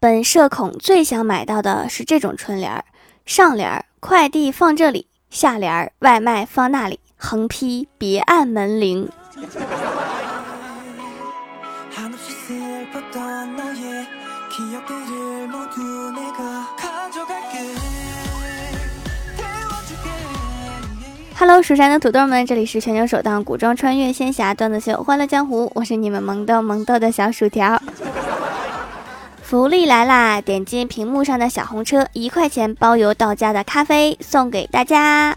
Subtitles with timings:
[0.00, 2.84] 本社恐最想买到的是这种春联儿：
[3.26, 9.08] 上联儿快递放这里，下联儿外卖放那里，横批别按门铃。
[21.34, 27.82] Hello，蜀山的土豆们，这里是全球首档古装穿越仙侠段子秀《欢乐江湖》，我是你们萌豆萌豆的小薯条。
[29.48, 30.42] 福利来啦！
[30.42, 35.34] 点击屏幕上的小红车，一块钱包邮到家的咖啡送给大家。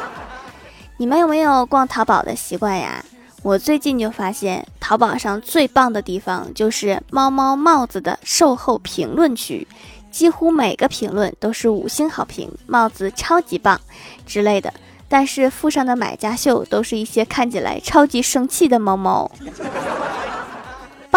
[0.98, 3.02] 你们有没有逛淘宝的习惯呀？
[3.42, 9.66] 我最近就发现，淘宝上最棒的地方就是猫猫帽子的售后评论区，
[10.10, 13.80] 几乎每个评论都是五星好评，帽子超级棒
[14.26, 14.70] 之类的。
[15.08, 19.30] 但是附上的买家秀都是一些看起来超级生气的猫猫，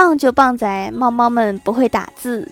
[0.01, 2.49] 棒就棒在猫猫们不会打字。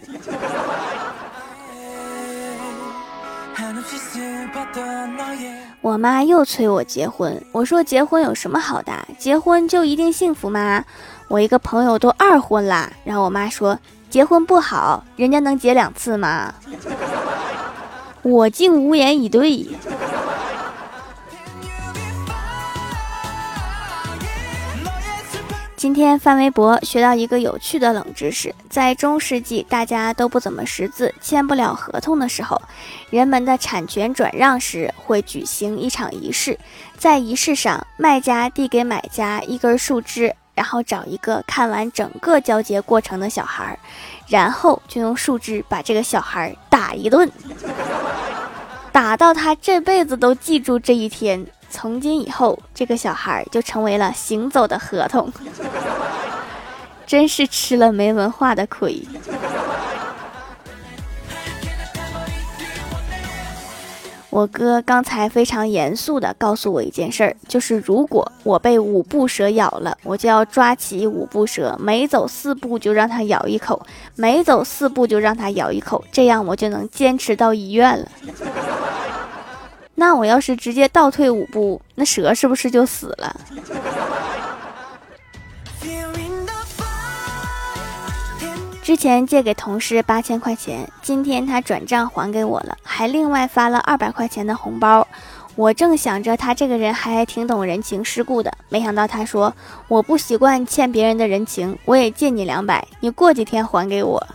[5.79, 8.91] 我妈又催我结婚，我说结婚有什么好的？
[9.17, 10.83] 结婚就一定幸福吗？
[11.29, 16.53] 我一个朋友都二婚啦，然后我妈说结婚不好，人家能结两次吗？
[18.23, 19.65] 我竟无言以对。
[25.77, 32.59] 今天翻微博学到一个有趣的冷知识，在中世纪大家都不怎么识字、签不了合同的时候，
[33.11, 36.57] 人们的产权转让时会举行一场仪式，
[36.97, 43.77] 在仪式上，卖家递给买家一根树枝，然后找一个看完整个交接过程的小孩，
[44.27, 47.31] 然后就用树枝把这个小孩打一顿，
[48.91, 51.45] 打到他这辈子都记住这一天。
[51.69, 55.31] 从今以后，这个小孩就成为了行走的合同，
[57.05, 59.05] 真是吃了没文化的亏。
[64.29, 73.81] 我哥刚才非常严肃的告诉我一件事儿，就是如果我被五步蛇咬了，我就要抓起五步蛇，每走四步就让它咬一口，
[74.13, 78.07] 每走四步就让它咬一口，这样我就能坚持到医院了。
[79.99, 83.35] 那我要是直接倒退五步，那蛇是不是就死了？
[88.83, 95.05] 之前借给同事八千块钱，今天他转账还给我了，还另外发了二百块钱的红包。
[95.55, 99.51] 我正想着他这个人还挺懂人情世故的，没想到他说
[99.87, 104.27] 我不习惯欠别人的人情，我也借你两百，你过几天还给我。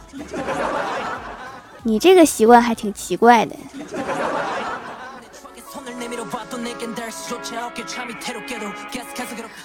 [1.85, 3.55] 你这个习惯还挺奇怪的。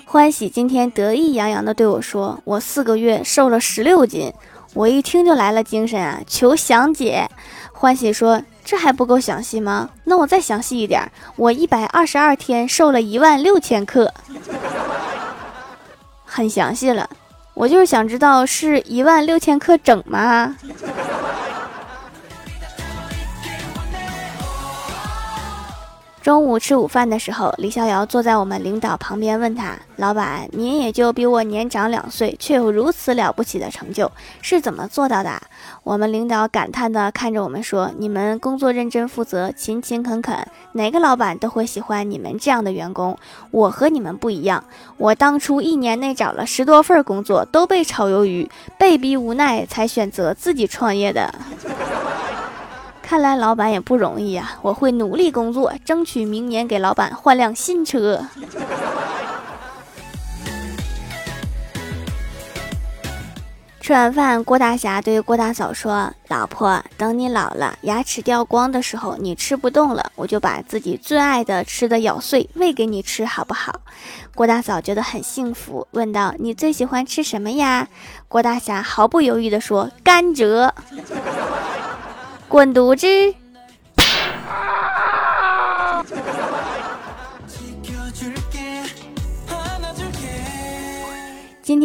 [0.06, 4.34] 欢喜今天得意洋洋地对我说：“我四个月瘦了十六斤。”
[4.74, 7.30] 我一听就来了精神啊，求详解。
[7.72, 9.90] 欢喜说：“这还不够详细吗？
[10.04, 14.14] 那我再详细一点，我一百二十二天瘦了一万六千克，
[16.26, 17.10] 很详细了。
[17.54, 20.58] 我就是想知道是一万六千克整吗？”
[26.28, 34.12] 中午吃午饭的时候，李逍遥坐在我们领导旁边，问他：“老板，您也就比我年长两岁，却有如此了不起的成就，
[34.42, 35.42] 是怎么做到的？”
[35.84, 40.36] 我们领导感叹地看着我们说：“你们工作认真负责，勤勤恳恳，
[40.74, 43.18] 哪个老板都会喜欢你们这样的员工。
[43.52, 44.62] 我和你们不一样，
[44.98, 51.34] 我当初一年内找了十多份工作，都被炒鱿鱼，被逼无奈才选择自己创业的。”
[53.10, 54.58] 看来老板也不容易呀！
[54.62, 58.28] 我会努力工作，争取明年给老板换辆新车。
[63.80, 73.80] 吃完饭，郭大侠对郭大嫂说：“老婆，等你老了，牙齿掉光的时候，你吃不动了，我就把自己最爱的吃的咬碎，喂给你吃，好不好？”
[74.36, 77.88] 郭大嫂觉得很幸福，问道：“你最喜欢吃什么呀？”
[78.28, 80.70] 郭大侠毫不犹豫地说：“甘蔗。”
[82.50, 83.08] 滚犊子！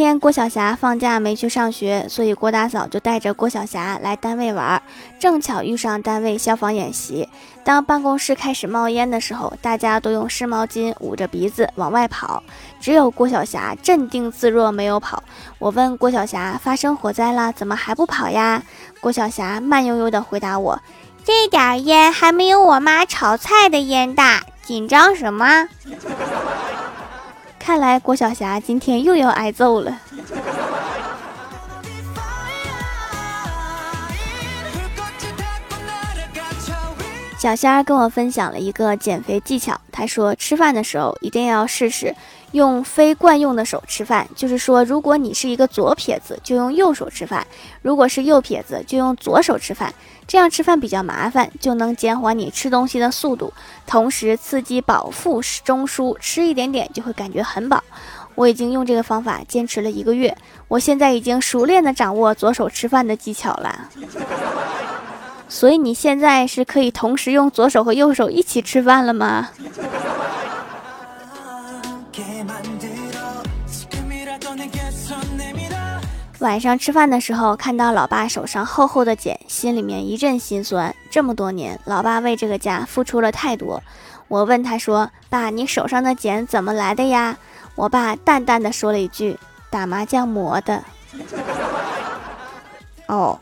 [0.03, 4.83] 天郭晓霞放假没去上学，所以郭大嫂就带着郭晓霞来单位玩。
[5.21, 7.29] 正巧遇上单位消防演习，
[7.63, 12.43] 当办公室开始冒烟的时候，大家都用湿毛巾捂着鼻子往外跑，
[12.81, 15.23] 只有郭晓霞镇定自若，没有跑。
[15.61, 18.61] 我问郭晓霞：“发生火灾了，怎么还不跑呀？”
[19.01, 20.81] 郭晓霞慢悠悠地回答我
[21.25, 25.69] ：“这点烟还没有我妈炒菜的烟大，紧张什么？”
[27.65, 29.97] 看来郭晓霞今天又要挨揍了。
[37.39, 42.13] 小仙儿跟我分享了一个减肥技巧她说吃饭的时候一定要试试
[42.53, 47.43] 用非惯用的手吃饭，就是说，如果你是一个左撇子，就用右手吃饭；
[47.83, 49.93] 如果是右撇子，就用左手吃饭。
[50.27, 53.53] 这样吃饭比较麻烦，就能减缓你吃东西的速度，
[53.87, 57.83] 同时刺激饱腹中枢，吃一点点就会感觉很饱。
[58.35, 60.35] 我已经用这个方法坚持了一个月，
[60.69, 63.89] 我现在已经熟练的掌握左手吃饭的技巧了。
[65.49, 69.51] 所以你现在是可以同时用左手和右手一起吃饭了吗？
[76.43, 80.93] 晚上吃饭的时候，看到老爸手上厚厚的茧，心里面一阵心酸。
[81.09, 83.81] 这么多年，老爸为这个家付出了太多。
[84.27, 87.37] 我问他说：“爸，你手上的茧怎么来的呀？”
[87.77, 89.39] 我爸淡淡的说了一句
[89.71, 90.83] ：“打麻将磨的。”
[93.07, 93.39] 哦。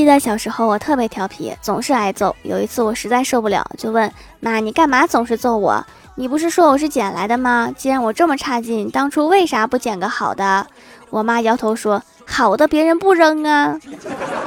[0.00, 2.34] 记得小时候我特别调皮，总是挨揍。
[2.42, 4.10] 有一次我实在受不了，就问
[4.40, 5.84] 妈：“你干嘛总是揍我？
[6.14, 7.70] 你不是说我是捡来的吗？
[7.76, 10.66] 既然我这么差劲，当初为啥不捡个好的？”
[11.10, 13.78] 我妈摇头说：“好的别人不扔啊。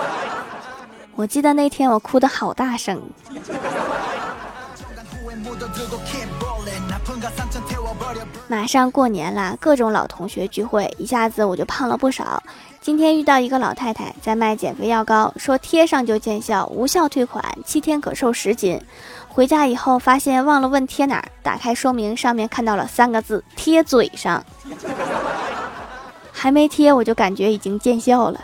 [1.13, 2.99] ”我记得那天我哭得好大声。
[8.47, 12.41] 马上过年了，各种老同学聚会，一下子我就胖了不少。
[12.81, 18.79] 今天遇到一个老太太在卖减肥药膏，说贴上就见效，无效退款，七天可瘦十斤。
[19.29, 24.43] 回家以后发现忘了问贴哪儿，打开说明上面看到了三个字：贴嘴上。
[26.31, 28.41] 还没贴我就感觉已经见效了。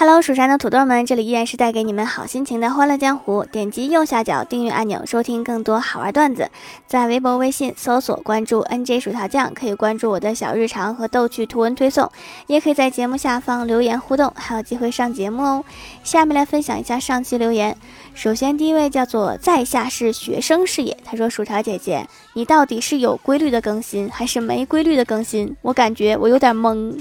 [0.00, 3.44] Hello，蜀山的土豆们，这里依然是带给你们好心情的欢乐江湖。
[3.44, 6.48] 点击右下角订阅按钮，收听更多好玩段子。
[6.86, 12.10] 在微博、微信搜索关注 NJ 薯条酱，可以关注我的小日常和逗趣图文推送，
[12.46, 15.64] 也可以在节目下方留言互动，还有机会上节目哦。
[16.02, 17.76] 下面来分享一下上期留言。
[18.14, 25.54] 首先第一位叫做在下是学生是也，他说薯条姐姐，你到底是有规律的更新还是没规律的更新？
[25.60, 26.98] 我感觉我有点懵。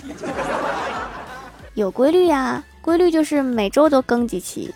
[1.75, 2.62] 有规律呀。
[2.81, 4.74] 规律就是每周都更几期。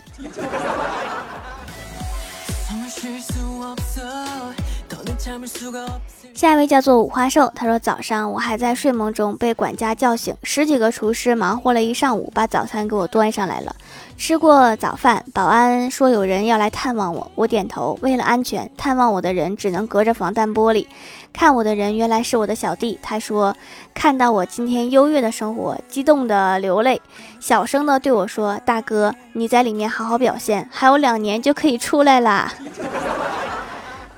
[6.34, 13.74] 下一位叫做五花兽，他说早上我还在睡梦中被管家叫醒，十几个厨师忙活了一上午，把早餐给我端上来了。
[14.18, 17.98] 吃过早饭，保安说有人要来探望我，我点头。
[18.02, 20.86] 为了安全，探望我的人只能隔着防弹玻璃。
[21.32, 23.56] 看我的人原来是我的小弟，他说
[23.94, 27.00] 看到我今天优越的生活，激动的流泪，
[27.40, 32.52] 小声的对我说：“大哥，你在里面好好表现，还有两年就可以出来啦。”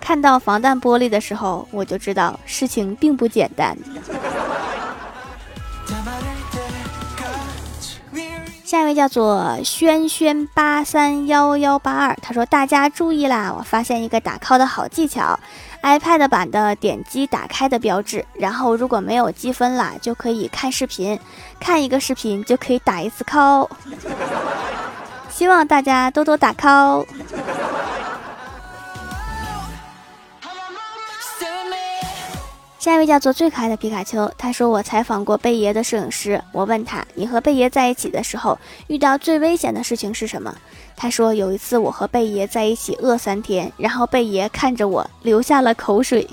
[0.06, 3.76] 看到防弹玻璃的时候，我就知道事情并不简单。
[8.64, 15.36] 下一位叫做轩轩八三幺幺八二，他说：“大家注意啦，我发现一个打 call 的好技巧
[15.82, 21.18] ，iPad 版的点击打开的标志，然后如果没有积分了，就可以看视频，
[21.58, 23.68] 看一个视频就可以打一次 call。
[25.28, 27.04] 希望大家多多打 call。”
[32.86, 40.54] 下一位叫做最可爱的皮卡丘，他说我采访过贝爷的摄影师，我问他你和贝爷在一起的时候遇到最危险的事情是什么？
[40.94, 46.28] 他说有一次我和贝爷在一起饿三天，然后贝爷看着我流下了口水。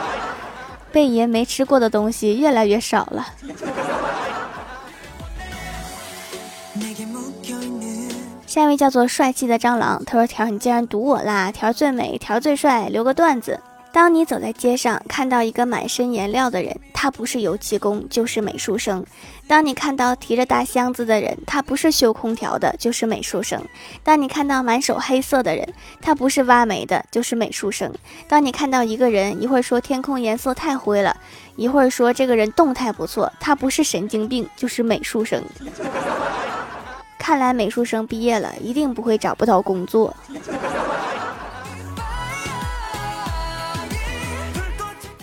[0.92, 3.28] 贝爷没吃过的东西越来越少了。
[8.46, 13.58] 下一位叫做帅气的蟑螂，他说条你竟然堵我啦，条最美，条最帅，留个段子。
[13.92, 19.02] 当你走在街上，看到一个满身颜料的人，他不是油漆工，就是美术生；
[19.46, 23.60] 当你看到提着大箱子的人，他不是修空调的，就是美术生；
[24.02, 25.68] 当你看到满手黑色的人，
[26.00, 27.90] 他不是挖煤的，就是美术生；
[28.26, 31.14] 当你看到一个人，一会儿说天空颜色太灰了，
[31.56, 35.44] 一会儿说这个人动态不错，他不是神经病，就是美术生。
[37.18, 40.16] 看来美术生毕业了，一定不会找不到工作。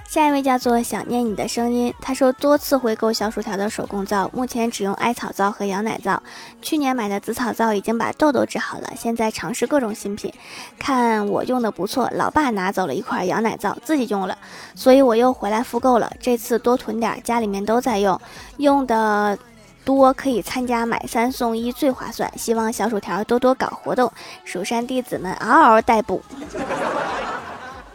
[0.09, 6.23] 下一位叫做想念你的声音，他说多次回购小薯条的手工皂，目前只用艾草皂和羊奶皂。
[6.63, 10.33] 去年买的紫草皂已经把痘痘治好了，现在尝试各种新品，
[10.79, 14.35] 看我用的不错，老爸拿走了一块羊奶皂自己用了，
[14.73, 16.11] 所以我又回来复购了。
[16.19, 18.19] 这次多囤点，家里面都在用，
[18.57, 19.37] 用的
[19.85, 22.35] 多可以参加买三送一最划算。
[22.35, 24.11] 希望小薯条多多搞活动，
[24.43, 26.23] 蜀山弟子们嗷嗷待哺，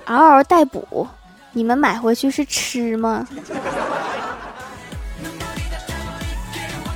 [0.07, 1.09] 嗷嗷待哺。
[1.55, 3.27] 你们买回去是吃吗？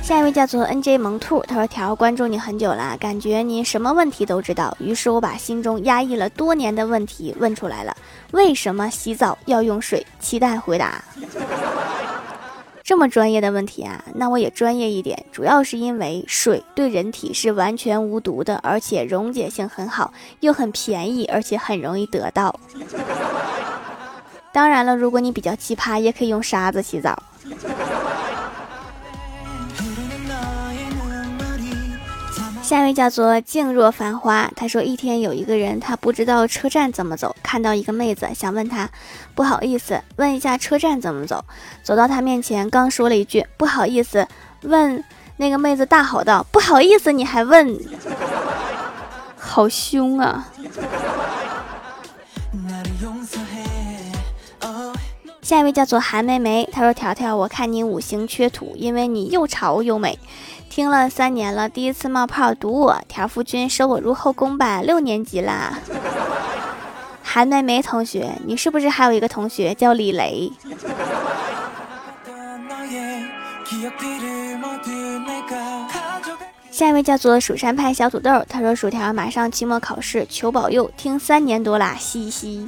[0.03, 4.75] 下一位叫做 N J 萌兔，他说：“条关注你很久了，感觉你什么问题都知道。
[4.79, 7.95] 于是我把心中压抑了多年的问题问出来了：
[8.31, 10.05] 为什么洗澡要用水？
[10.19, 11.01] 期待回答。
[12.83, 15.23] 这么专业的问题啊，那我也专业一点。
[15.31, 22.59] 主要是因为水对人体是完全无毒的，而且溶解性很好，又很便宜，而且很容易得到。
[24.51, 27.21] 当然了，如果你比较奇葩，也可以用沙子洗澡。”
[32.61, 38.87] 下一位叫做静若繁花，他说一天有一个人，他不知道车站怎么走，看到一个妹子，想问他，
[39.33, 41.43] 不好意思，问一下车站怎么走。
[41.81, 44.27] 走到他面前，刚说了一句不好意思，
[44.61, 45.03] 问
[45.37, 47.75] 那个妹子大吼道：“不好意思，你还问？
[49.35, 50.47] 好凶啊！”
[55.49, 60.19] 下一位叫做韩梅梅，她说：“条条，我看你五行缺土，因为你又潮又美。”
[60.69, 65.79] 听了三年了，第一次冒泡读我条夫君收我入后宫吧，六年级啦。
[67.25, 70.51] 韩梅梅同学，你是不是还有一个同学叫李雷？
[76.69, 82.67] 下一位叫做蜀山派小土豆，他说薯条马上期末考试，求保佑，听三年多啦，嘻嘻。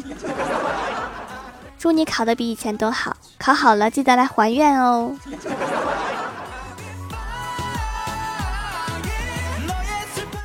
[1.81, 5.17] 祝你考的比以前都好，考好了记得来还愿哦。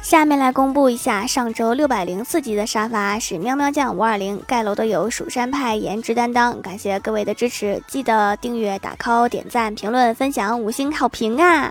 [0.00, 11.70] 下面来公布一下上周六百零四级的沙发是喵喵酱五二零盖楼的有蜀山派颜值担当，感谢各位的支持，记得订阅、打 call、点赞、评论、分享、五星好评啊！